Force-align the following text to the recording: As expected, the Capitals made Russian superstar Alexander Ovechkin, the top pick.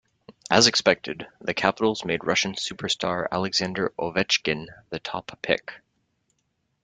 As 0.49 0.65
expected, 0.65 1.27
the 1.41 1.53
Capitals 1.53 2.03
made 2.03 2.23
Russian 2.25 2.55
superstar 2.55 3.27
Alexander 3.31 3.93
Ovechkin, 3.99 4.65
the 4.89 4.97
top 4.97 5.37
pick. 5.43 5.73